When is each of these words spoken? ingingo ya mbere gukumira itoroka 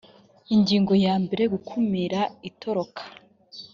ingingo 0.55 0.93
ya 1.05 1.15
mbere 1.23 1.43
gukumira 1.53 2.19
itoroka 2.49 3.01